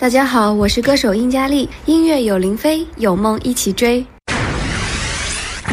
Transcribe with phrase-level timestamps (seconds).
[0.00, 3.96] 大家好，我是歌手殷佳丽，音乐有林飞，有梦一起追。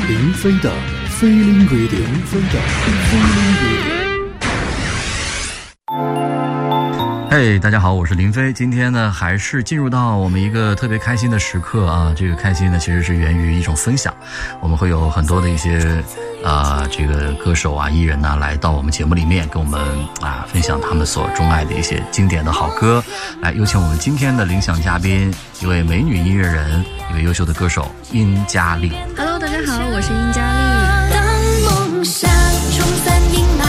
[0.07, 0.73] 林飞的
[1.11, 3.74] 飞林飞的飞林飞。
[7.37, 8.53] 嘿，大家好，我是林飞。
[8.53, 12.13] 今天呢，还是进入到我们一个特别开心的时刻啊！
[12.15, 14.15] 这个开心呢，其实是源于一种分享。
[14.61, 16.01] 我们会有很多的一些
[16.45, 19.82] 啊，这个歌手啊、艺人呐，来到我们节目里面，跟我们
[20.21, 23.04] 啊分享他们所钟爱的一些经典的好歌。
[23.41, 25.29] 来，有请我们今天的领奖嘉宾，
[25.59, 28.93] 一位美女音乐人，一位优秀的歌手殷佳丽。
[29.18, 30.41] Hello，大家好，我是殷佳
[31.10, 31.13] 丽。
[31.13, 31.21] 当
[31.91, 32.31] 梦想
[32.72, 33.64] 冲散阴霾，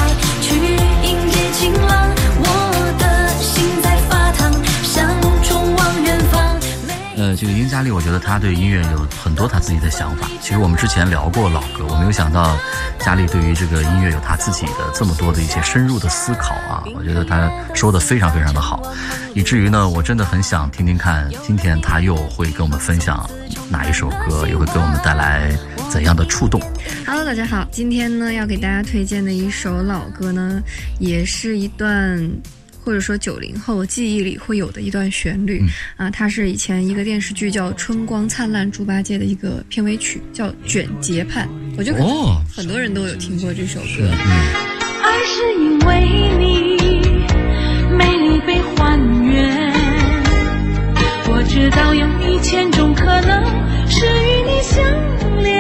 [7.37, 10.27] 这个殷佳丽，我觉得她对音乐有很多她自己的想法。
[10.41, 12.57] 其实我们之前聊过老歌，我没有想到
[12.99, 16.83] 佳丽对于这个音乐有她自己的这么多的一些深入的思考啊。
[16.95, 18.83] 我觉得她说的非常非常的好，
[19.35, 23.29] 以至于呢，我真的很想听听看，今天她又会跟我们分享
[23.69, 25.55] 哪一首歌，又会给我们带来
[25.91, 26.59] 怎样的触动。
[27.07, 30.63] Hello，大家好，今天呢要给大家推荐的一首老歌呢，
[30.99, 32.19] 也是一段。
[32.87, 35.61] 或者说九零后记忆里会有的一段旋律、
[35.97, 41.49] 啊，它是以前一个电视剧叫《春光灿烂猪八戒》的一个片尾曲，叫《卷睫盼》。
[41.77, 41.99] 我觉得
[42.55, 44.09] 很多人都有听过这首歌。
[45.03, 46.01] 爱是因为
[46.39, 46.77] 你
[47.99, 49.73] 美丽被还原，
[51.27, 53.43] 我知道有一千种可能
[53.91, 55.56] 是与你相连。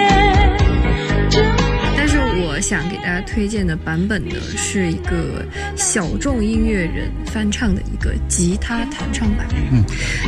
[2.68, 9.46] 想给大家推荐的版本呢，是一个小众音乐人翻唱的一个吉他弹唱版。
[9.70, 9.84] 嗯，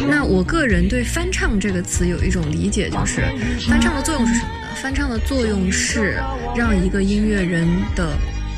[0.08, 3.22] 那我个人对“翻唱”这个词有一种理解，就是
[3.68, 4.68] 翻唱的作用是什么呢？
[4.76, 6.22] 翻唱的作用是
[6.54, 8.12] 让一个音乐人的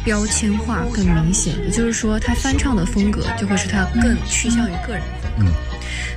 [0.04, 5.02] 标签化更明显，也就是说，他翻唱的风格就会是他更趋向于个人
[5.38, 5.52] 风格。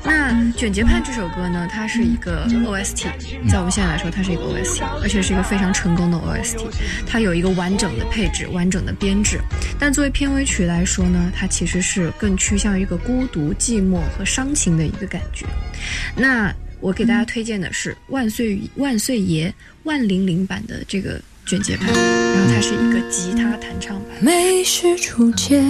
[0.04, 3.06] 那《卷睫盼》这首歌呢，它是一个 OST，
[3.48, 6.60] 在我们现在来说，它是一个 OST，而且是一个非常成功的 OST。
[7.08, 9.40] 它有一个完整的配置、完整的编制，
[9.80, 15.46] 但作为片尾曲来说呢，它其实是更趋向于一个孤独、寂寞和伤情的一个感觉。
[16.16, 24.10] 那我给大家推荐的是万岁万岁爷万灵灵版的这个《卷睫盼》，然后它是一个吉他弹唱版。
[24.20, 25.64] 美是初见，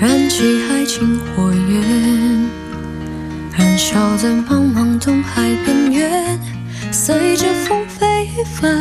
[0.00, 2.48] 燃起爱情火焰，
[3.52, 6.38] 燃烧在茫茫东海边缘，
[6.92, 8.78] 随着风飞帆。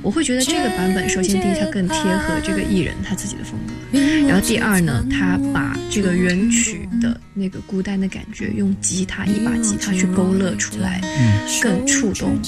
[0.00, 3.98] 我会觉得这个版本，首先第一，它更贴合这个艺人他自己的风格。
[4.26, 11.02] 然后第二呢，他把这个原曲的那个孤单的感觉，用吉他一把吉他去勾勒出来，
[11.62, 12.38] 更触动。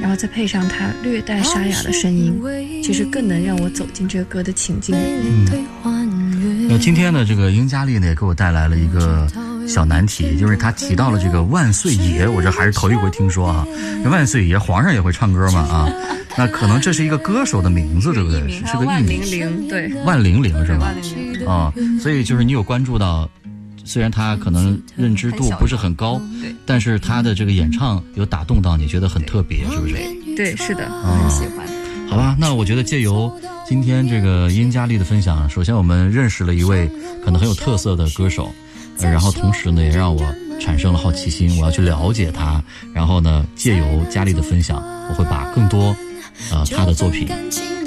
[0.00, 2.34] 然后再配上他略带沙哑的声音，
[2.82, 5.66] 其实更能让我走进这个歌的情境里面。
[6.68, 9.26] 那今天呢，这个英佳丽呢也给我带来了一个
[9.66, 13.66] 小难题，就是他提到了这个万岁爷，我这还是头一回听说啊。
[14.02, 15.60] 这万岁爷，皇上也会唱歌吗？
[15.60, 15.88] 啊，
[16.36, 18.40] 那可能这是一个歌手的名字，对不对？
[18.50, 20.96] 是是个艺万名对，万灵灵是吧万？
[20.96, 23.28] 灵灵，啊、所以就是你有关注到，
[23.88, 29.94] 虽然他可能认知度不是很高，对但是他的这个演唱有打动到你，觉得很特别，是不是？
[30.36, 31.66] 对，是的，我很喜欢。
[32.06, 33.32] 好吧，那我觉得借由
[33.66, 36.86] 今天这个殷佳丽的分享，首先我们认识了一位
[37.24, 38.52] 可能很有特色的歌手，
[39.00, 40.22] 呃、然后同时呢，也让我
[40.60, 42.62] 产生了好奇心，我要去了解他。
[42.92, 45.96] 然后呢，借由佳丽的分享，我会把更多
[46.50, 47.28] 呃他的作品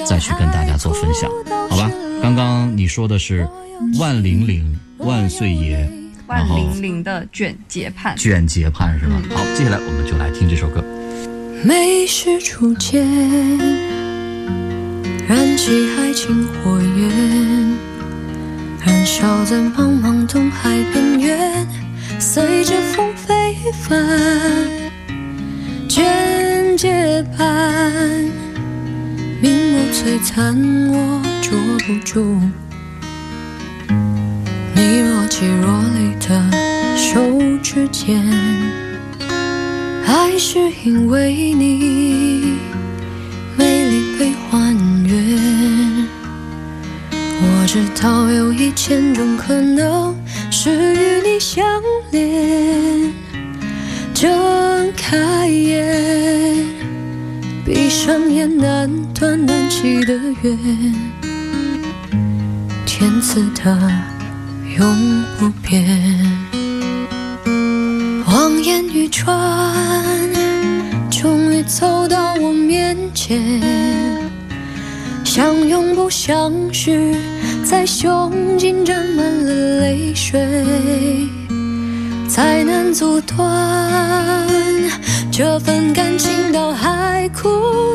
[0.06, 1.30] 再去跟大家做分享，
[1.70, 1.92] 好吧？
[2.22, 3.48] 刚刚你说的是
[4.00, 5.78] 万灵灵万岁爷，
[6.28, 8.16] 然万后灵灵的卷睫盼。
[8.16, 9.22] 卷睫盼是吧？
[9.36, 10.84] 好，接下来我们就来听这首歌。
[11.64, 13.06] 美是初见，
[15.28, 17.78] 燃起爱情火焰，
[18.86, 21.68] 燃烧在茫茫东海边缘，
[22.20, 24.00] 随着风飞翻。
[25.88, 26.04] 卷
[26.78, 28.02] 睫盼，
[29.42, 30.56] 明眸璀璨，
[30.90, 32.40] 我捉不住
[34.76, 36.30] 你若即若离的
[36.98, 37.22] 手
[37.62, 38.24] 指间。
[40.06, 42.58] 爱是因为你
[43.58, 44.76] 美丽被还
[45.06, 46.08] 原，
[47.12, 50.16] 我知道有一千种可能
[50.50, 51.64] 是与你相
[52.12, 53.12] 连。
[54.14, 56.41] 睁开眼，
[57.74, 60.94] 闭上眼，难断难弃的缘，
[62.86, 63.90] 天赐的
[64.78, 65.82] 永不变。
[68.26, 69.74] 望眼欲穿，
[71.10, 73.42] 终于走到我面前，
[75.24, 77.16] 相拥不相识，
[77.64, 80.46] 在胸襟沾满了泪水，
[82.28, 84.46] 才能阻断
[85.32, 87.48] 这份感情到海枯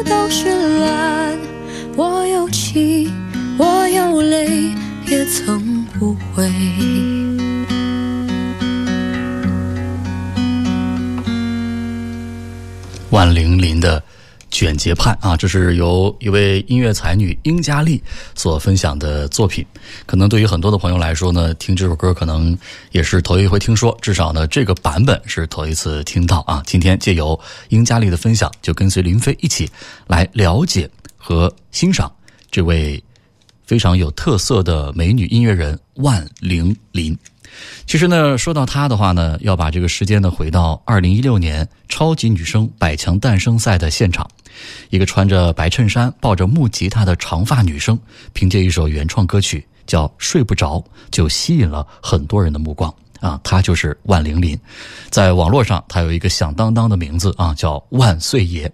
[0.05, 0.49] 都是
[0.81, 1.39] 蓝。
[1.95, 3.13] 我有气，
[3.59, 4.73] 我有泪，
[5.07, 6.51] 也曾无悔。
[13.11, 14.03] 万玲玲的。
[14.57, 18.03] 卷睫盼啊，这是由一位音乐才女英佳丽
[18.35, 19.63] 所分享的作品。
[20.07, 22.57] 可能对于很多的朋友来说呢，听这首歌可能
[22.91, 26.63] 也是头一回听说，至少呢这个版本是头一次听到啊。
[26.65, 27.39] 今天借由
[27.69, 29.69] 英佳丽的分享，就跟随林飞一起
[30.07, 30.89] 来了解
[31.19, 32.11] 和欣赏
[32.51, 33.05] 这位
[33.67, 37.15] 非常有特色的美女音乐人万玲玲。
[37.87, 44.29] 其实呢，说到她的话呢，要把这个时间呢回到二零一六年超级女声百强诞生赛的现场，
[44.91, 47.99] 一个穿着白衬衫、抱着木吉他的长发女生，
[48.33, 50.77] 凭借一首原创歌曲叫《睡不着》，
[51.11, 53.41] 就吸引了很多人的目光啊！
[53.45, 54.59] 她就是万玲玲，
[55.11, 58.71] 在网络上她有一个响当当的名字啊，叫万岁爷。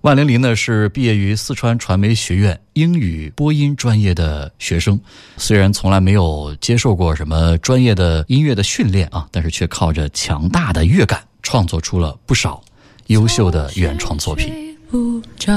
[0.00, 5.00] 万玲玲呢是毕业于四川传媒学院英语播音专业的学生，
[5.36, 12.60] 虽然从来没有接受过什么专业的音乐的训练啊，但是却靠着强大的乐感，创作出了不少
[13.06, 14.71] 优秀的原创作品。
[14.92, 15.50] 不着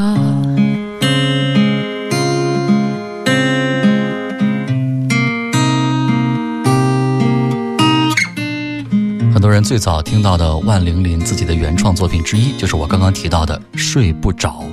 [9.33, 14.63] 很多人最早听到的万玲玲自己的原创作品之一，就是我刚刚提到的《睡不着》。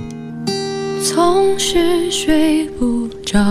[1.13, 3.43] 总是睡不着，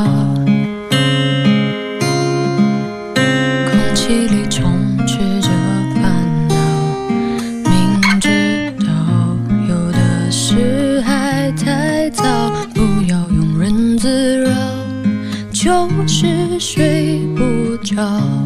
[16.62, 18.41] 睡不着。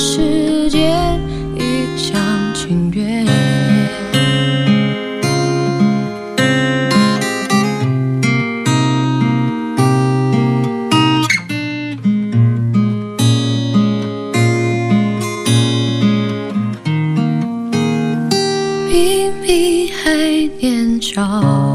[0.00, 0.78] 世界
[1.56, 2.14] 一厢
[2.54, 3.26] 情愿。
[18.88, 21.67] 明明还年少。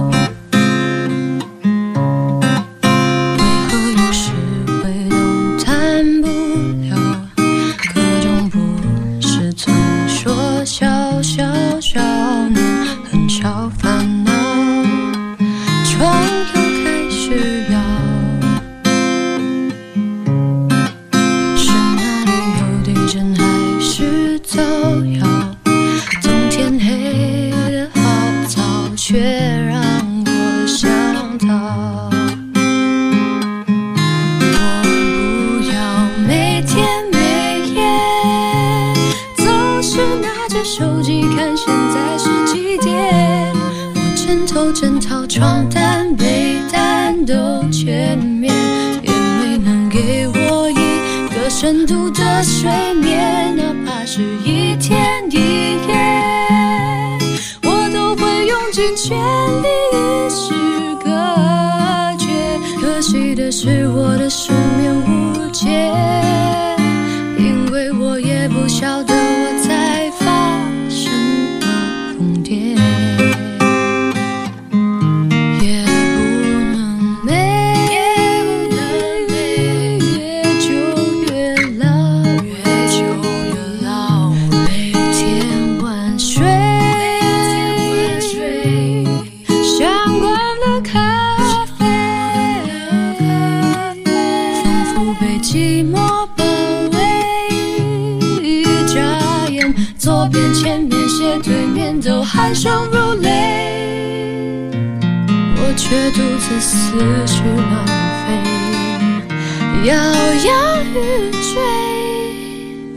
[109.86, 111.62] 摇摇欲坠。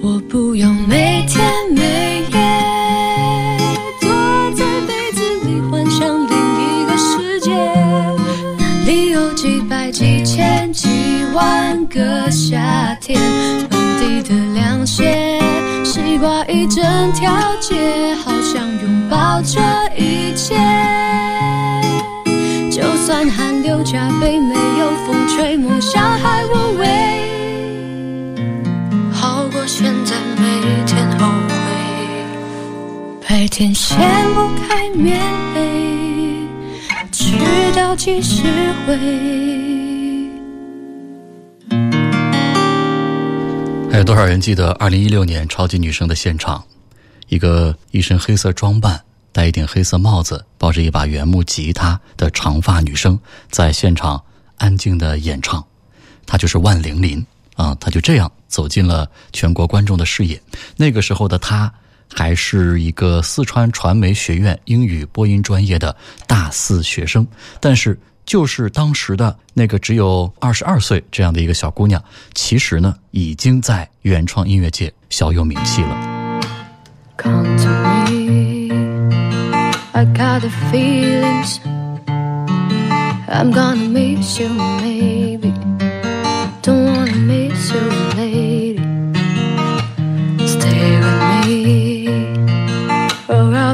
[0.01, 1.06] 我不要每
[33.57, 33.99] 天掀
[34.35, 35.19] 不开棉
[35.55, 36.47] 被，
[37.11, 37.33] 直
[37.75, 38.43] 到几时
[38.87, 38.95] 回？
[43.91, 46.63] 还有多少人记得二零一六年超级女声的现场？
[47.29, 53.19] 一个一身黑色装扮、戴一顶黑色帽子、抱着一把原木吉他的长发女生，
[53.51, 54.23] 在现场
[54.59, 55.65] 安静的演唱。
[56.27, 57.75] 她就是万玲玲啊！
[57.81, 60.39] 她就这样走进了全国观众的视野。
[60.77, 61.73] 那个时候的她
[62.17, 65.95] 还是一个四川传媒学院英语播音专业的
[66.27, 67.27] 大四学生，
[67.61, 76.41] 但是就是当时的那个只有二十二岁这样的一个小姑娘，其实呢已经在原创音乐界小有名气了。
[77.19, 77.69] Come to
[78.11, 78.71] me.
[79.93, 81.61] I got the feelings.
[83.29, 85.16] I'm gonna miss you, maybe.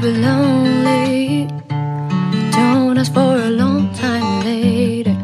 [0.03, 1.47] Be lonely.
[2.51, 5.17] Don't ask for a long time later.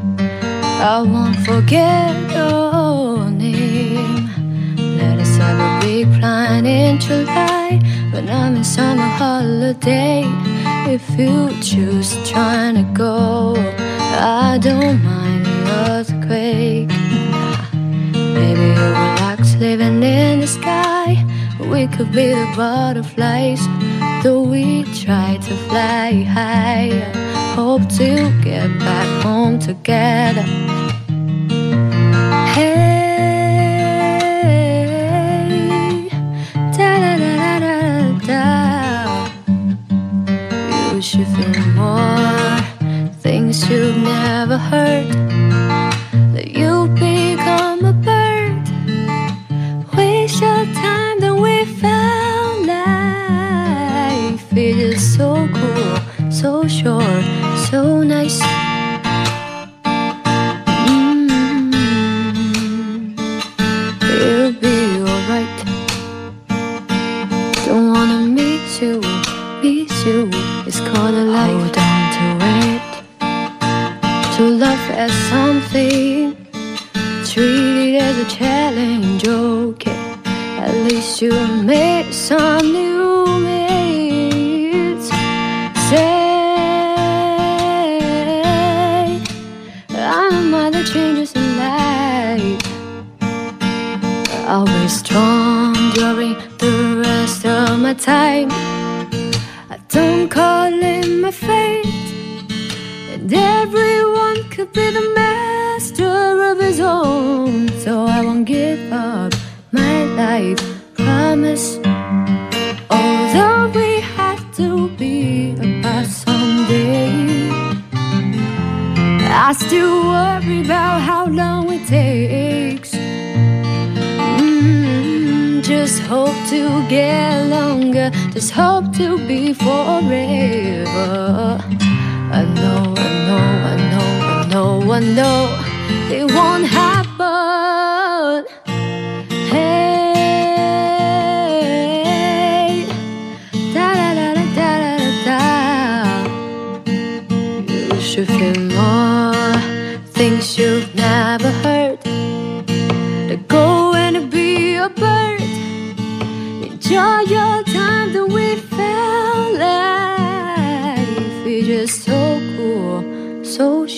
[0.95, 4.31] I won't forget your name.
[5.01, 7.81] Let us have a big plan in July
[8.13, 10.23] when I'm in summer holiday.
[10.95, 13.57] If you choose trying to go,
[14.47, 15.59] I don't mind the
[15.91, 16.93] earthquake.
[18.37, 20.48] Maybe you relax living in the.
[21.71, 23.61] We could be the butterflies,
[24.23, 26.91] though we try to fly high.
[27.55, 30.45] Hope to get back home together.
[32.55, 32.69] Hey,
[36.77, 38.43] da da da da da da.
[40.95, 42.59] You should feel more
[43.23, 45.09] things you've never heard.
[56.41, 57.25] So short,
[57.69, 58.58] so nice.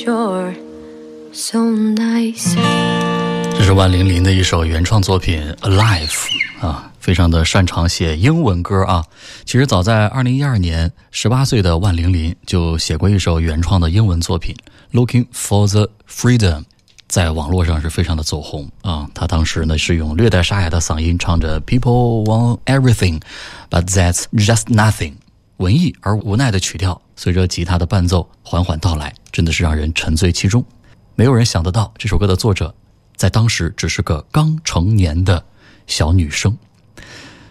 [0.01, 0.55] So short,
[1.33, 2.55] so nice.
[3.57, 6.09] 这是万玲玲的一首原创作品《Alive》
[6.67, 9.05] 啊，非常的擅长写英文歌啊。
[9.45, 14.55] 其实早在二零一二年，十八岁的万玲玲就写过一首原创的英文作品
[14.99, 16.61] 《Looking for the Freedom》，
[17.09, 19.07] 在网络上是非常的走红啊。
[19.15, 23.21] 她当时呢是用略带沙哑的嗓音唱着 “People want everything,
[23.69, 25.15] but that's just nothing”，
[25.59, 30.65] 文艺而无奈的曲调，随着吉他的伴奏缓缓到来，真的是让人沉醉其中。
[31.15, 32.75] 没有人想得到，这首歌的作者
[33.15, 35.45] 在当时只是个刚成年的
[35.87, 36.57] 小女生。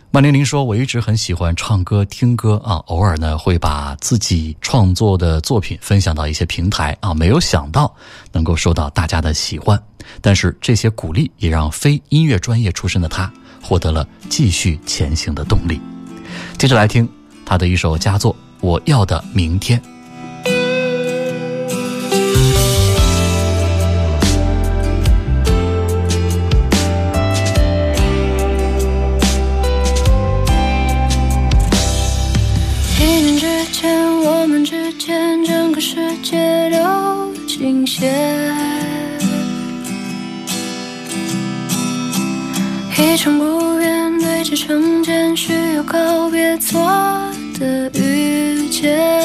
[0.10, 7.96] 万玲玲说：“我一直很喜欢唱歌、听歌啊，偶尔呢会把自己创作的作品分享到一些平台啊，没有想到
[8.32, 9.80] 能够受到大家的喜欢。
[10.20, 15.80] 但是这些鼓励也让非音乐专业出身的她获得了继续前行的动力。
[16.58, 17.08] 接着来听
[17.46, 19.82] 她的一首佳作《我要的明天。
[33.00, 38.12] 一念之间，我们之间，整个世界都倾斜。
[42.98, 46.80] 一成不变堆积成茧，需要告别昨
[47.34, 47.49] 天。
[47.60, 49.19] 的遇见。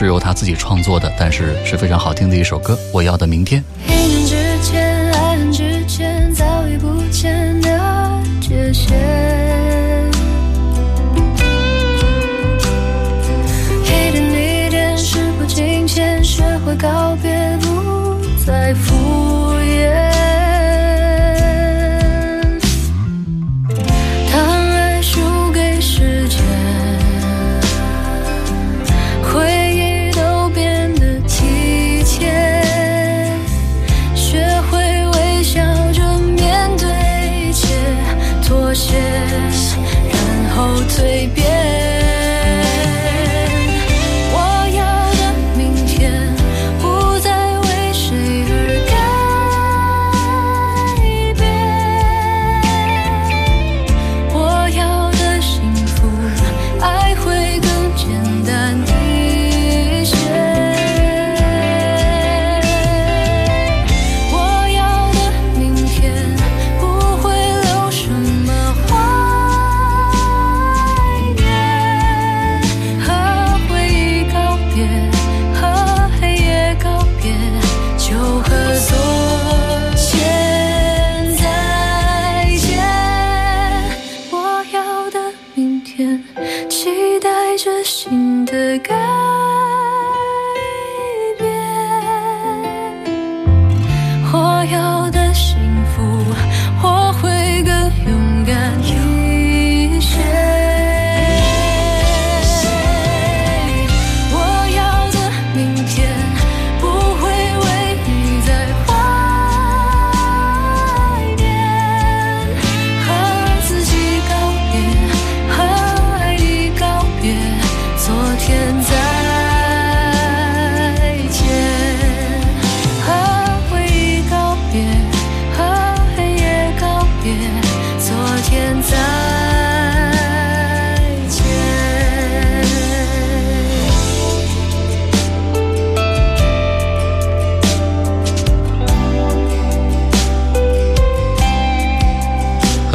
[0.00, 2.74] 是由他自己创作的，但是是非常好听的一首歌。
[2.90, 3.62] 我要的明天。
[3.86, 7.68] 一念之间，爱恨之间，早已不见的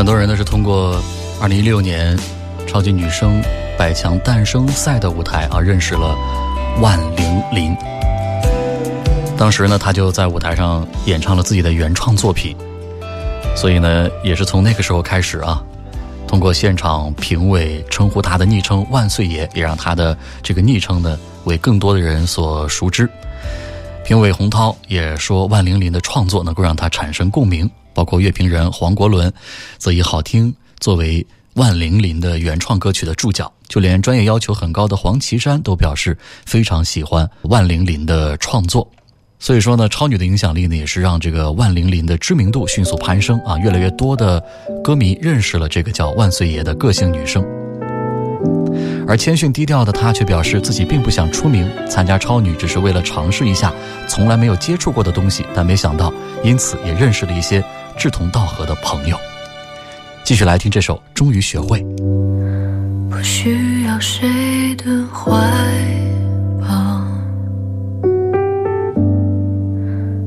[0.05, 1.01] 很多人呢是通，过，
[1.41, 2.15] 二零一六年，
[2.67, 3.41] 超级女声
[3.75, 6.15] 百强诞生赛的舞台啊，认识了
[6.79, 7.75] 万玲玲。
[9.35, 12.55] 当时呢，她就在舞台上演唱了自己的原创作品，
[13.55, 15.59] 所以呢，也是从那个时候开始啊，
[16.27, 23.09] 通过现场评委称呼他的昵称“万岁爷”，也让他的这个昵称呢为更多的人所熟知。
[24.05, 29.33] 评委洪涛也说，万玲玲的创作能够让他产生共鸣，包括乐评人黄国伦
[29.79, 38.87] 则以好听作为万玲玲的原创歌曲的注脚，就连专业要求很高的黄绮珊都表示非常喜欢万玲玲的创作。
[39.39, 44.43] 所以说呢，超女的影响力呢，也是让这个万玲玲的知名度迅速攀升啊，越来越多的
[44.83, 47.45] 歌迷认识了这个叫万岁爷的个性女生。
[49.07, 53.71] 而谦逊低调的她却表示自己并不想出名，参加超女只是为了尝试一下
[54.07, 56.11] 从来没有接触过的东西，但没想到
[56.43, 57.63] 因此也认识了一些
[57.97, 59.17] 志同道合的朋友。
[60.23, 61.79] 继续来听这首《终于学会》。
[63.09, 65.31] 不需要谁的怀
[66.59, 67.01] 抱，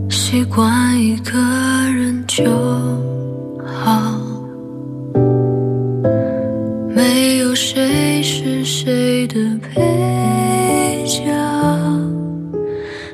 [0.08, 1.36] 习惯一个
[1.92, 2.44] 人就
[3.66, 4.14] 好。
[6.94, 11.22] 没有谁是谁的配角，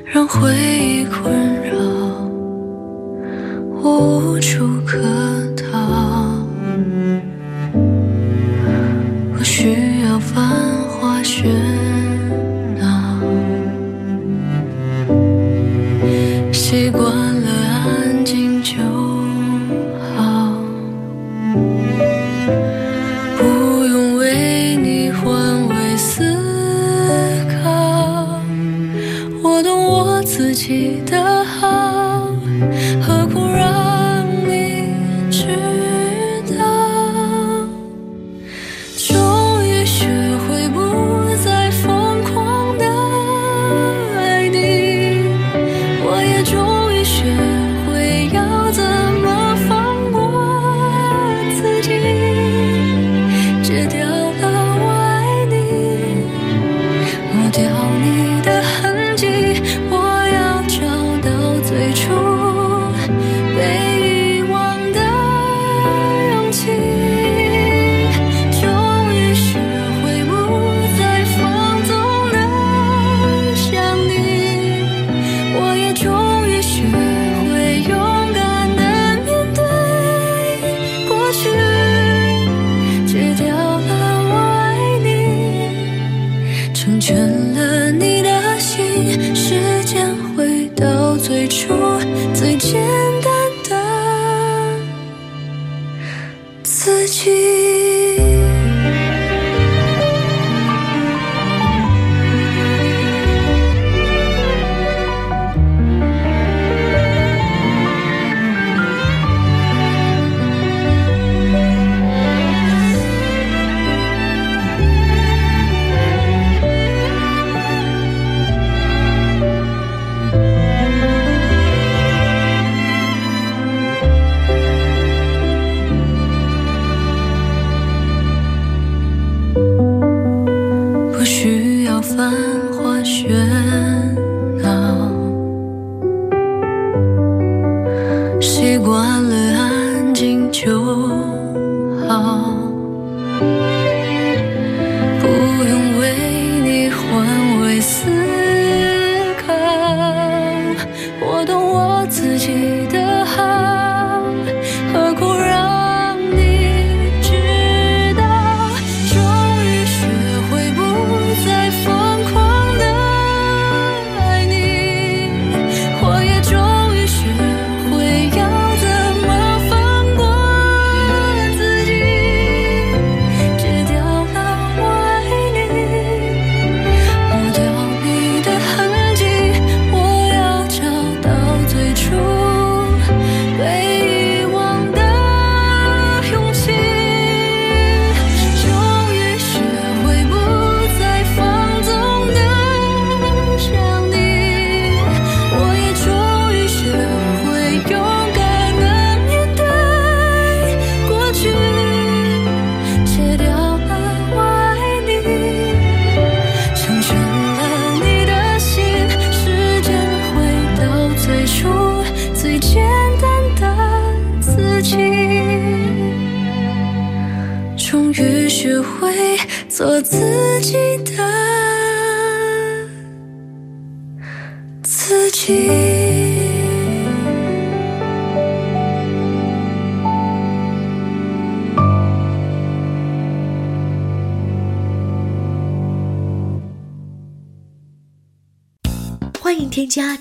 [0.05, 0.53] 让回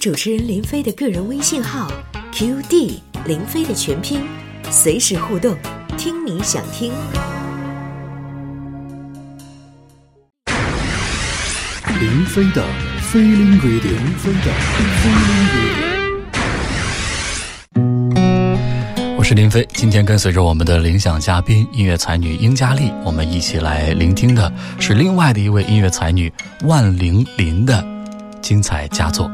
[0.05, 1.91] 主持人林飞的个人微信号
[2.31, 4.21] QD 林飞的全拼，
[4.71, 5.57] 随时互动，
[5.97, 6.93] 听你想听。
[11.99, 12.63] 林飞的
[13.01, 14.53] 飞林 radio，林飞的
[14.93, 15.25] 飞林
[17.73, 19.17] radio。
[19.17, 26.31] 我是林飞，今天跟随着我们的领奖嘉宾音乐才女英佳丽，我们一起来聆听的是另外的一位音乐才女
[26.65, 27.83] 万玲玲的
[28.43, 29.31] 精彩佳作。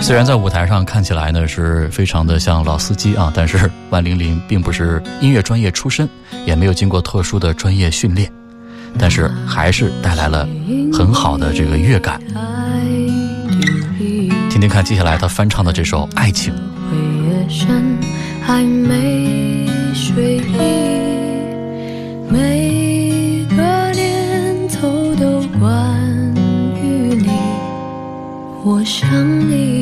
[0.00, 6.08] 虽然在舞台上看起来呢是非常的像老司机啊，但是万玲玲并不是音乐专业出身，
[6.46, 8.32] 也没有经过特殊的专业训练，
[8.98, 10.48] 但是还是带来了
[10.92, 12.20] 很好的这个乐感。
[14.50, 16.52] 听听看，接下来她翻唱的这首《爱情》。
[22.28, 26.34] 每个念头都关
[26.82, 27.30] 于你，
[28.64, 29.08] 我想
[29.48, 29.79] 你，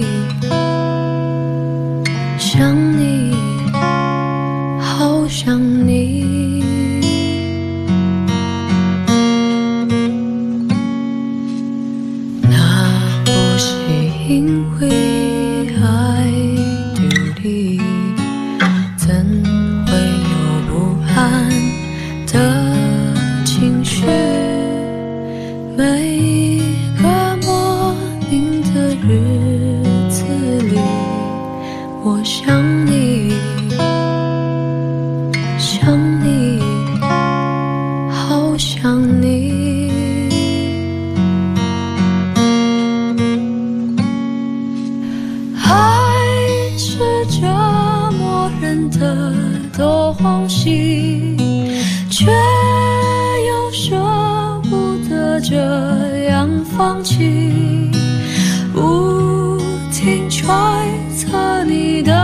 [60.48, 62.17] 揣测你的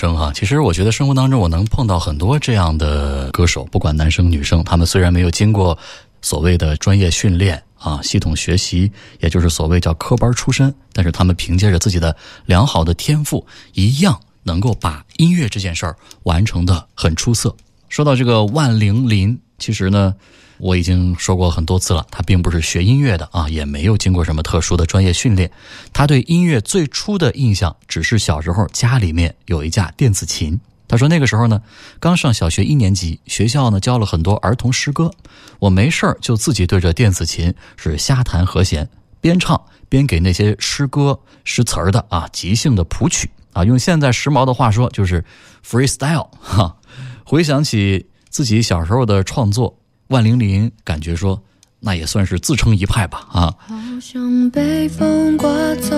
[0.00, 0.32] 生哈。
[0.34, 5.76] 其实我觉得生活当中我能碰到很多这样的歌手，不管男生女生，他们虽然没有经过
[6.22, 17.54] 所谓的专业训练啊、系统学习，也就是所谓叫科班出身，但是他们凭借着自己的良好的天赋，一样能够把音乐这件事儿完成的很出色。
[17.90, 20.14] 说到这个万玲玲，其实呢，
[20.60, 25.50] 我已经说过很多次了，他并不是学音乐的啊，也没有经过什么特殊的专业训练。
[25.92, 30.60] 他对音乐最初的印象，只是小时候家里面有一架电子琴。
[30.86, 31.62] 他说那个时候呢，
[31.98, 35.12] 刚上小学一年级，学校呢教了很多儿童诗歌，
[35.60, 38.88] 我没事儿就自己对着电子琴是瞎弹和弦，
[39.20, 45.24] 边唱边给那些诗歌诗词儿的啊即兴的谱曲啊，用现在时髦的话说就是
[45.66, 46.76] freestyle 哈。
[47.24, 49.79] 回想起自己小时候的创作。
[50.10, 51.40] 万玲玲感觉说，
[51.78, 53.54] 那也算是自成一派吧啊。
[53.60, 55.96] 好像被风刮走，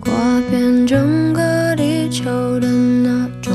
[0.00, 0.10] 刮
[0.50, 2.24] 遍整个地球
[2.60, 3.52] 的那种，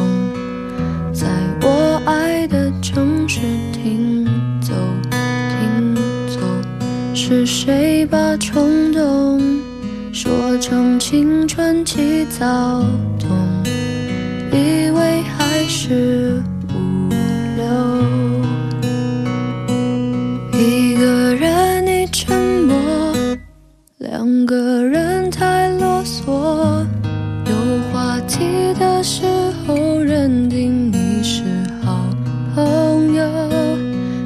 [1.11, 1.25] 在
[1.63, 3.39] 我爱的城市
[3.73, 4.23] 停
[4.61, 4.71] 走，
[5.09, 5.95] 停
[6.27, 6.39] 走。
[7.15, 9.41] 是谁把冲动
[10.13, 12.83] 说成青春期躁
[13.17, 13.27] 动？
[14.51, 16.39] 以为还是。
[24.11, 26.83] 两个人太啰嗦，
[27.45, 27.53] 有
[27.93, 29.23] 话题的时
[29.67, 31.43] 候认定你是
[31.83, 32.03] 好
[32.55, 33.23] 朋友。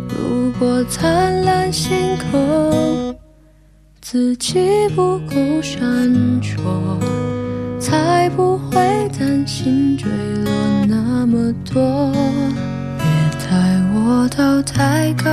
[0.08, 1.92] 如果灿烂星
[2.32, 3.14] 空
[4.00, 5.82] 自己不够闪
[6.42, 6.62] 烁，
[7.78, 8.80] 才不会
[9.20, 10.10] 担心坠
[10.46, 10.52] 落
[10.88, 12.10] 那么多。
[12.98, 13.06] 别
[13.50, 15.30] 带我到太高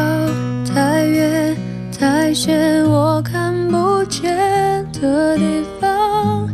[0.75, 1.57] 太远
[2.01, 4.35] 在些，我看不见。
[5.03, 6.49] 的地方，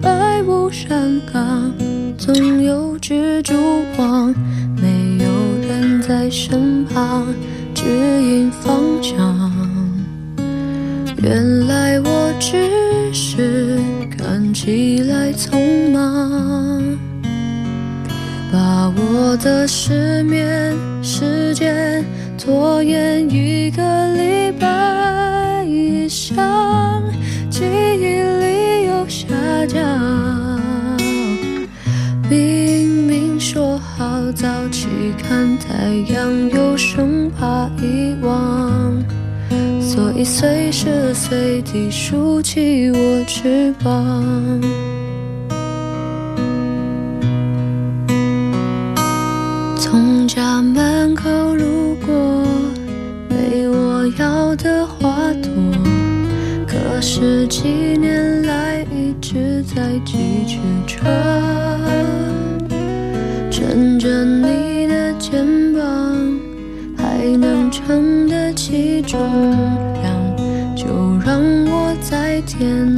[0.00, 1.70] 百步山岗，
[2.16, 3.54] 总有蜘蛛
[3.98, 4.34] 网，
[4.80, 5.30] 没有
[5.68, 7.26] 人在身旁
[7.74, 9.34] 指引方向。
[11.22, 12.56] 原来我只
[13.12, 13.78] 是
[14.16, 16.82] 看起来匆忙，
[18.50, 22.04] 把我的失眠时间
[22.46, 23.82] 拖延一个
[24.14, 27.02] 礼拜以上。
[27.50, 29.26] 记忆力又下
[29.66, 29.82] 降，
[32.30, 34.86] 明明说好早起
[35.20, 38.94] 看太阳，又生怕遗忘，
[39.80, 44.60] 所以随时随地竖起我翅膀。
[49.76, 50.95] 从家门
[57.18, 61.10] 这几年来一直在继续穿，
[63.50, 65.80] 趁着你的肩膀，
[66.94, 69.18] 还能撑得起重
[70.02, 70.36] 量，
[70.76, 70.84] 就
[71.24, 72.94] 让我在天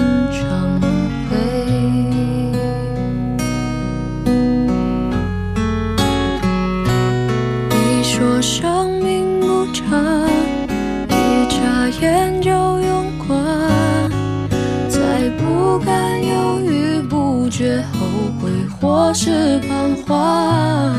[18.80, 20.94] 或是彷徨。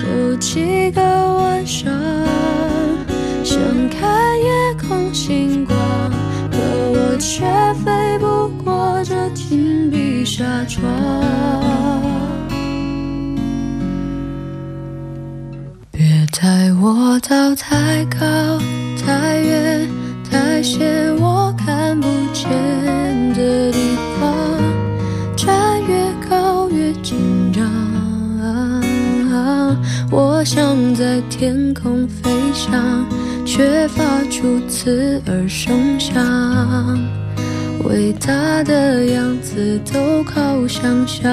[0.00, 1.92] 有几个晚上
[3.42, 5.76] 想看夜空星光，
[6.50, 7.44] 可我却
[7.84, 10.84] 飞不过这紧闭纱窗。
[15.90, 18.18] 别带我到太高、
[19.04, 19.88] 太远、
[20.30, 21.13] 太险，
[31.44, 33.06] 天空飞翔，
[33.44, 36.16] 却发出刺耳声响。
[37.84, 41.30] 伟大的样子都靠想象。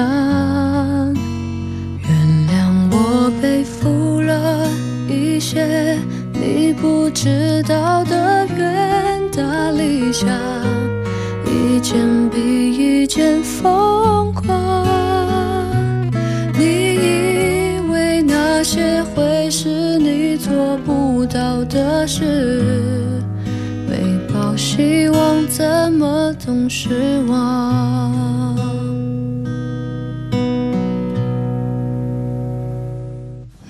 [1.96, 2.10] 原
[2.46, 4.68] 谅我背负了
[5.08, 5.98] 一些
[6.34, 10.28] 你不知道的远大理想，
[11.46, 11.98] 一件
[12.28, 12.38] 比
[12.76, 14.30] 一件疯
[21.22, 23.22] 不到的事，
[23.88, 23.96] 没
[24.34, 28.56] 抱希望怎么总失望？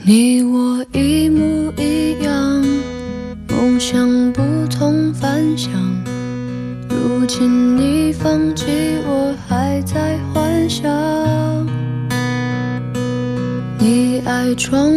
[0.03, 2.65] 你我一模一样，
[3.51, 5.71] 梦想不同凡响。
[6.89, 8.65] 如今你放弃，
[9.07, 10.91] 我还在幻想。
[13.79, 14.91] 你爱装，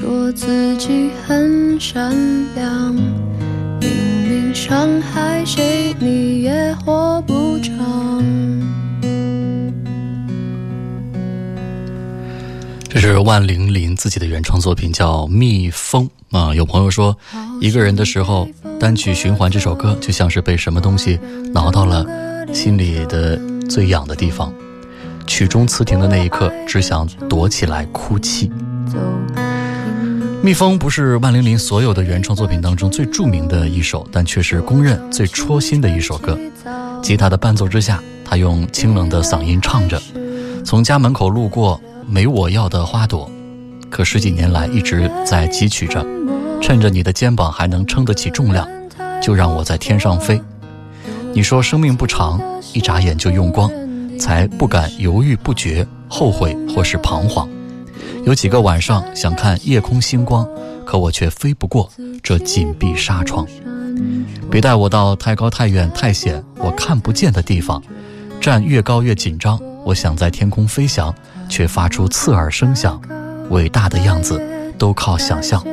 [0.00, 2.10] 说自己很善
[2.54, 3.90] 良，明
[4.26, 8.24] 明伤害谁你也活不长。
[12.88, 13.30] 这是万。
[13.30, 16.52] 万玲玲自己的原创作品，叫《蜜蜂》啊。
[16.52, 17.16] 有朋友说，
[17.60, 18.48] 一个人的时候
[18.80, 21.16] 单曲循环这首歌，就像是被什么东西
[21.52, 22.04] 挠到了
[22.52, 23.38] 心里的
[23.68, 24.52] 最痒的地方。
[25.28, 28.48] 曲终词停的那一刻，只想躲起来哭泣。
[30.42, 36.38] 《蜜蜂》不是万玲玲所有的原创作品当中最著名的一首，但却是公认最戳心的一首歌。
[37.02, 40.00] 吉他的伴奏之下，她用清冷的嗓音唱着
[40.64, 43.30] ：“从家门口路过，没我要的花朵，
[43.90, 46.04] 可十几年来一直在汲取着。
[46.62, 48.66] 趁着你的肩膀还能撑得起重量，
[49.22, 50.40] 就让我在天上飞。
[51.34, 52.40] 你说生命不长，
[52.72, 53.70] 一眨眼就用光，
[54.18, 57.46] 才不敢犹豫不决、后悔或是彷徨。”
[58.24, 60.46] 有几个晚上想看夜空星光，
[60.84, 61.90] 可我却飞不过
[62.22, 63.46] 这紧闭纱窗。
[64.50, 67.82] 别带我到太高太远太险我看不见的地方，
[68.40, 69.58] 站越高越紧张。
[69.84, 71.14] 我想在天空飞翔，
[71.48, 73.00] 却发出刺耳声响。
[73.50, 74.40] 伟大的样子
[74.78, 75.64] 都靠想象。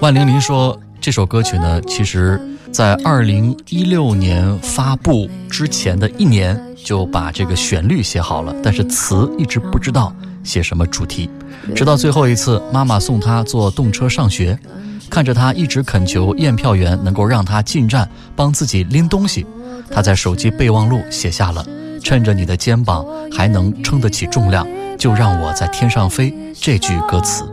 [0.00, 2.40] 万玲玲说，这首歌曲呢，其实
[2.72, 6.60] 在二零一六年发布之前的一年。
[6.84, 11.30] 就把这个旋律写好了，但是词一直不知道写什么主题，
[11.76, 14.56] 直到最后一次妈妈送他坐动车上学，
[15.08, 19.46] 看着他一直恳求验票员能够让他进站帮自己拎东西，
[19.90, 21.64] 他在手机备忘录写下了
[22.02, 24.66] “趁着你的肩膀还能撑得起重量，
[24.98, 27.44] 就让我在天上飞”这句歌词。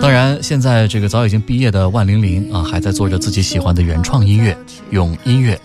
[0.00, 4.56] 当然，现在这个早已经毕业的万玲玲啊，还在做着自己喜欢的原创音乐，
[4.90, 5.58] 用音乐。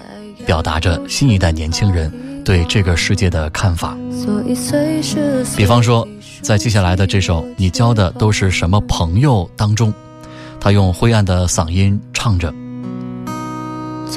[0.43, 2.11] 表达着新一代年轻人
[2.43, 3.95] 对这个世界的看法。
[5.55, 6.05] 比方说，
[6.41, 9.93] 在接下来的这首《你交的都是什么朋友》当中，
[10.59, 12.51] 他用灰暗的嗓音唱着，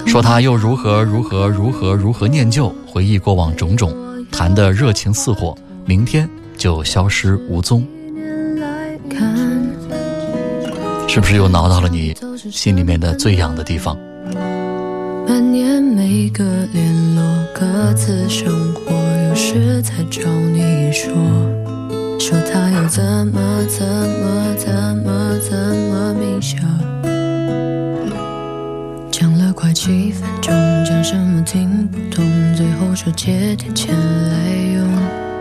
[0.07, 3.95] 说他又如何如何如何如何念旧，回忆过往种种，
[4.33, 5.55] 弹的热情似火，
[5.85, 7.87] 明天就消失无踪。
[11.15, 12.12] 是不是又挠到了你
[12.51, 13.97] 心里面的最痒的地方？
[15.25, 16.43] 半年没个
[16.73, 17.23] 联络，
[17.55, 18.91] 各自生活，
[19.29, 21.12] 有时才找你说，
[22.19, 26.59] 说他又怎么怎么怎么怎么明晓。
[29.12, 30.53] 讲了快七分钟，
[30.85, 32.25] 讲什么听不懂，
[32.57, 35.34] 最后说借点钱来用。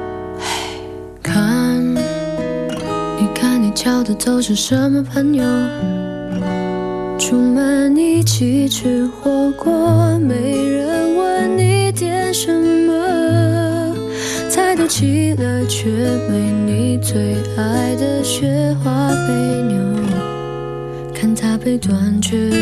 [3.73, 5.43] 交的都是什么朋友？
[7.17, 13.95] 出门一起吃火锅，没人问你点什么，
[14.49, 15.87] 菜都齐了，却
[16.29, 19.33] 没你最爱的雪花肥
[19.67, 19.77] 牛。
[21.13, 22.57] 看他背段距离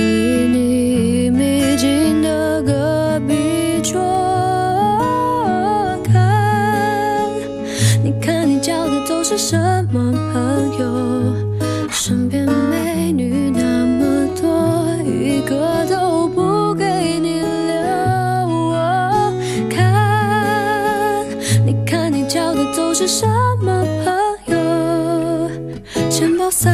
[0.47, 3.99] 你一米近的隔壁桌，
[6.03, 7.29] 看，
[8.03, 9.57] 你看你交的都是什
[9.91, 11.35] 么朋友
[11.89, 16.85] 身边美女那么多一个都不给
[17.19, 18.71] 你留。
[19.69, 21.25] 看
[21.65, 23.27] 你看你交的都是什
[23.61, 24.13] 么朋
[24.55, 25.49] 友？
[26.09, 26.69] 钱包塞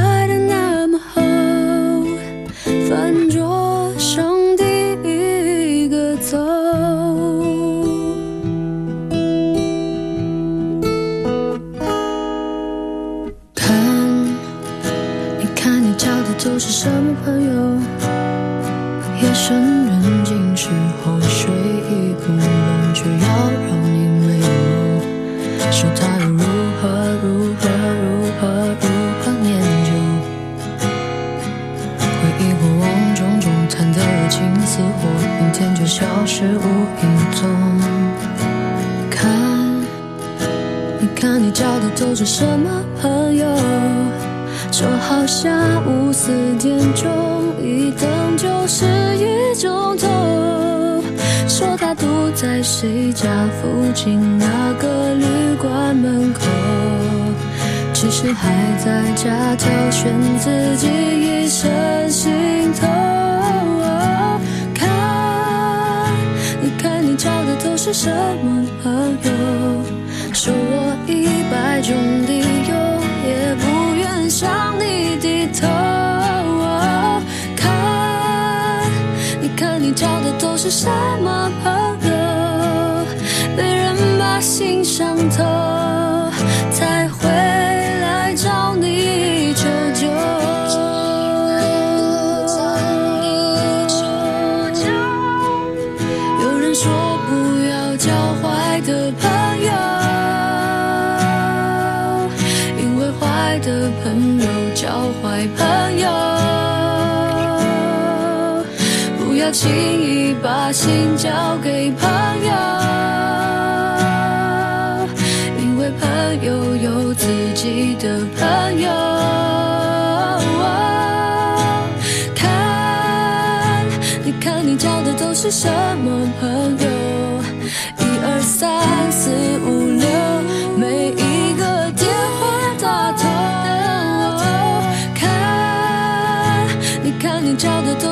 [109.52, 112.10] 轻易把心交给朋
[112.46, 112.52] 友，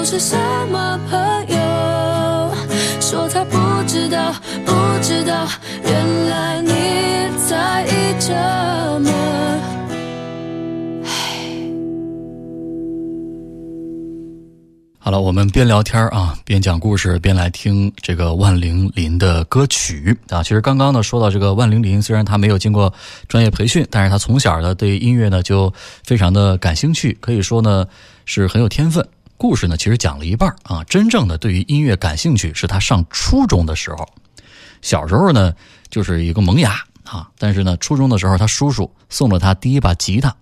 [0.06, 0.38] 是什
[0.72, 1.58] 么朋友？
[3.02, 4.32] 说他不知道，
[4.64, 5.48] 不知道，
[5.84, 6.70] 原来你
[7.50, 7.90] 在意
[8.20, 8.32] 这
[9.00, 9.12] 么。
[15.00, 20.44] 好了，我们边聊天啊，边讲故事，边来听这个万灵林的歌曲啊。
[20.44, 22.94] 其实刚刚呢说到这个万灵林，虽然他没有经过
[23.28, 27.88] 专业培训，但是他从小呢对音乐呢就非常的感兴趣，可以说呢
[28.26, 29.04] 是很有天分。
[29.38, 34.08] 故事呢其实讲了一半啊，真正的对于音乐感兴趣是他上初中的时候。
[34.82, 35.54] 小时候呢
[35.90, 36.74] 就是一个萌芽
[37.04, 40.36] 啊，但是呢初中的时候他叔叔送了他第一把吉他。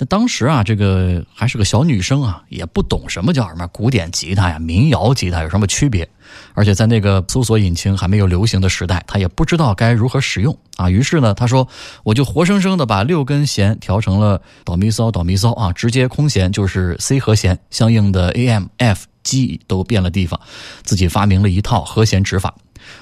[0.00, 6.08] 这当时啊，这个还是个小女生啊，也不懂什么叫什么古典吉他呀、民谣吉他有什么区别，
[6.54, 10.88] 而且在那个搜索引擎还没有流行的时代，她也不知道该如何使用啊。
[10.88, 11.68] 于是呢，她说
[12.02, 20.40] ：“我就活生生的把六根弦调成了哆咪嗦哆咪嗦啊，直接空弦就是 C 和弦，相应的 A M F G 都变了地方，
[20.82, 22.54] 自己发明了一套和弦指法。”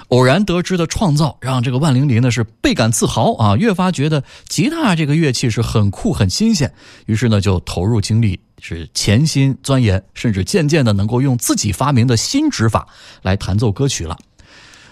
[0.08, 6.72] 偶然得知的创造，让这个万灵林呢是倍感自豪啊，越发觉得吉他这个乐器是很酷很新鲜，
[7.06, 12.86] 于是呢就投入精力，是潜心钻研，甚至渐渐的能够用自己发明的新指法
[13.22, 14.16] 来弹奏歌曲了。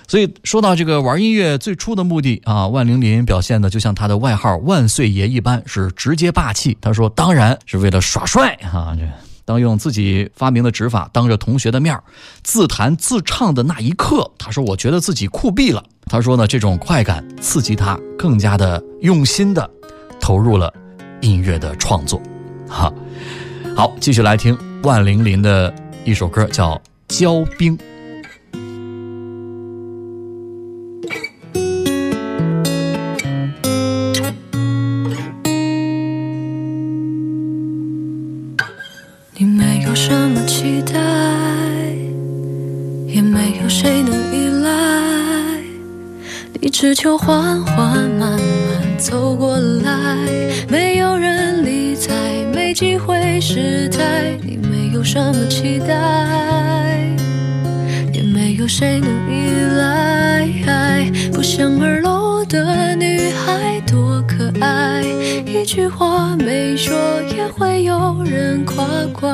[0.09, 6.79] 所以说到这个玩音乐最初的目的啊，万灵林表现的就像他的外号“万岁爷”一般，是直接霸气。
[6.81, 9.03] 他说：“当然是为了耍帅啊！”这。
[9.47, 11.99] 当用自己发明的指法，当着同学的面
[12.43, 19.71] 自弹自唱的那一刻，他说：“我觉得自己酷毙了。”他说呢，这种快感刺激他更加的用心的
[20.21, 20.71] 投入了
[21.21, 22.21] 音乐的创作。
[22.69, 22.93] 哈，
[23.75, 25.73] 好，继续来听万灵林的
[26.05, 26.75] 一首歌，叫
[27.09, 27.79] 《骄兵》。
[40.67, 40.99] 期待，
[43.07, 45.63] 也没有谁能依赖，
[46.61, 48.41] 你只求缓缓慢慢
[48.99, 50.17] 走过来，
[50.69, 52.13] 没有人理睬，
[52.53, 54.37] 没机会失态。
[54.43, 55.95] 你没有什么期待，
[58.67, 59.49] 有谁能依
[59.79, 65.05] 赖，不想二楼的女孩多可爱，
[65.47, 66.93] 一句话没说
[67.37, 69.31] 也会有人夸怪。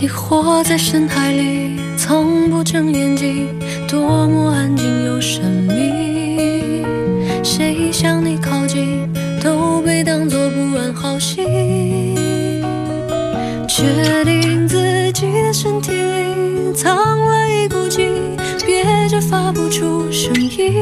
[0.00, 6.82] 你活在深海里，从不睁眼睛，多么安静又神秘。
[7.44, 9.08] 谁向你靠近，
[9.40, 11.46] 都被当作不安好心。
[15.54, 18.36] 身体里藏了一股劲，
[18.66, 20.74] 憋着发不出声音，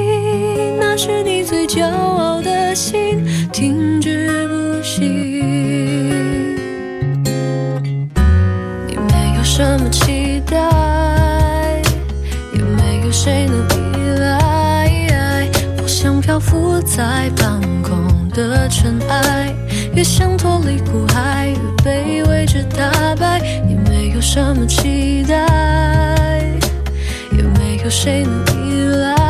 [0.81, 5.03] 那是你最骄傲的心，停止不息。
[8.87, 10.57] 你没有什么期待，
[12.55, 14.89] 也没有谁能依赖。
[15.83, 19.55] 我像漂浮在半空的尘埃，
[19.95, 23.62] 越想脱离苦海，越被未知打败。
[24.23, 25.35] 什么期待，
[27.33, 28.33] 也没有谁能
[28.71, 29.22] 依赖。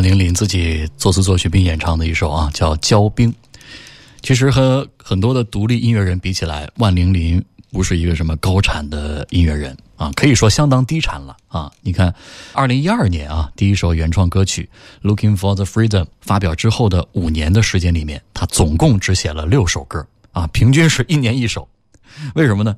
[0.00, 3.30] 万玲玲自己作词作曲并演唱的一首啊，叫《骄兵》。
[4.22, 11.70] 其实和很多的独立音乐人比起来，万玲玲不是一个什么高产的音乐人啊，可以说相当低产了啊。
[11.82, 12.14] 你看，
[12.54, 14.70] 二零一二年啊，第一首原创歌曲
[15.06, 21.68] 《Looking for the Freedom》发表之后的五年的时间里面，他总共只写了六首歌啊，平均是一年一首。
[22.34, 22.74] 为什么呢？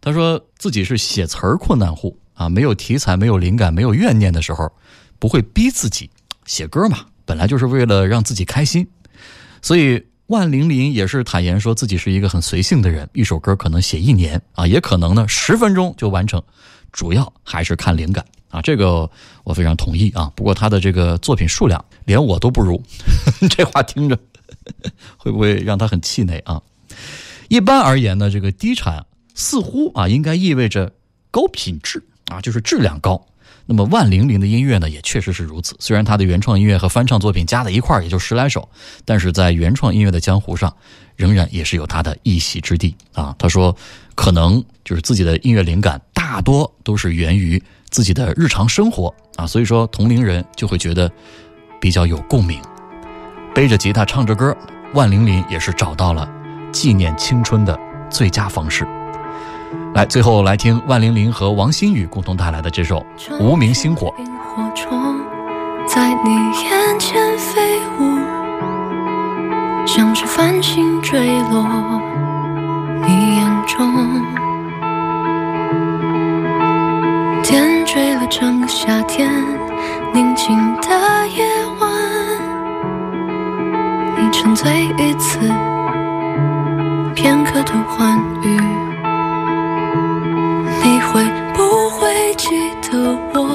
[0.00, 4.72] 他说自己是写词儿困难户啊，没有题材、没有灵感、没有怨念的时候，
[5.18, 6.08] 不会逼自己
[6.46, 8.86] 写歌嘛，本来就是为了让自己开心，
[9.62, 10.04] 所以。
[10.28, 16.42] 万玲玲也是坦言说自己是一个很随性的人，一首歌可能写一年啊，也可能呢十分钟就完成，
[16.92, 18.62] 主要还是看灵感啊。
[18.62, 19.08] 这个
[19.44, 20.32] 我非常同意啊。
[20.34, 22.82] 不过他的这个作品数量连我都不如，
[23.54, 24.18] 这话听着
[25.18, 26.62] 会不会让他很气馁啊？
[27.48, 30.90] 一般而言呢，这个低产似乎啊应该意味着
[31.30, 33.22] 高品质啊，就是质量高。
[33.66, 35.74] 那么万玲玲的音乐呢，也确实是如此。
[35.78, 38.68] 虽然她的原创音乐和翻唱作品加在一块儿也就十来首，
[39.04, 40.74] 但是在原创音乐的江湖上，
[41.16, 43.34] 仍然也是有她的一席之地啊。
[43.38, 43.74] 他说，
[44.14, 51.10] 可能就是自己的音乐灵感大多都是源于自己的日常生活啊，所以说同龄人就会觉得
[51.80, 52.60] 比较有共鸣。
[53.54, 54.54] 背着吉他唱着歌，
[54.92, 56.28] 万玲玲也是找到了
[56.72, 57.78] 纪念青春的
[58.10, 58.86] 最佳方式。
[59.94, 63.06] 来，最后来听万玲玲和王心宇共同带来的这首
[63.38, 64.12] 《无名星火》。
[64.18, 65.20] 萤火虫
[65.86, 68.18] 在你眼前飞舞，
[69.86, 71.64] 像是繁星坠落
[73.06, 74.20] 你眼中，
[77.44, 79.30] 点缀了整个夏天
[80.12, 80.88] 宁静的
[81.28, 81.46] 夜
[81.78, 81.88] 晚。
[84.18, 85.38] 你沉醉于此
[87.14, 88.58] 片刻的欢愉。
[90.84, 91.24] 你会
[91.54, 92.50] 不会记
[92.82, 93.48] 得我？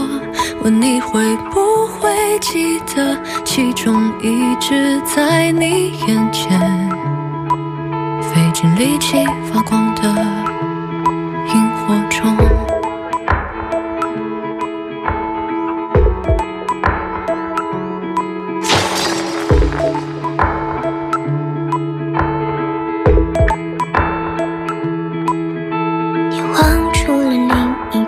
[0.61, 2.09] 问你会不会
[2.39, 3.15] 记得，
[3.45, 6.59] 其中一直在你眼前，
[8.19, 9.23] 费尽力气
[9.53, 10.48] 发光的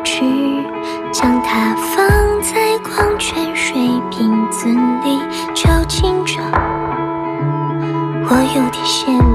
[0.04, 0.66] 去
[1.12, 3.74] 将它放在矿泉水
[4.10, 4.68] 瓶子
[5.04, 5.20] 里，
[5.54, 6.40] 就清着。
[8.30, 9.31] 我有点羡慕。